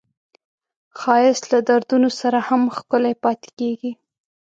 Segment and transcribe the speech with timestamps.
[0.99, 3.91] ښایست له دردونو سره هم ښکلی پاتې کېږي